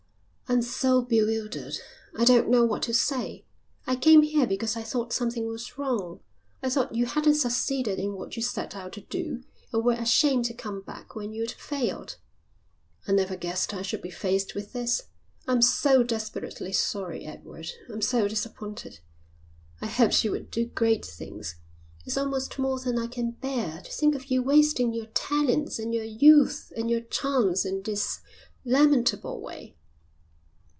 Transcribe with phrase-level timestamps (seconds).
[0.53, 1.77] "I'm so bewildered,
[2.13, 3.45] I don't know what to say.
[3.87, 6.19] I came here because I thought something was wrong.
[6.61, 10.43] I thought you hadn't succeeded in what you set out to do and were ashamed
[10.45, 12.17] to come back when you'd failed.
[13.07, 15.03] I never guessed I should be faced with this.
[15.47, 17.67] I'm so desperately sorry, Edward.
[17.89, 18.99] I'm so disappointed.
[19.79, 21.55] I hoped you would do great things.
[22.05, 25.93] It's almost more than I can bear to think of you wasting your talents and
[25.93, 28.19] your youth and your chance in this
[28.65, 29.77] lamentable way."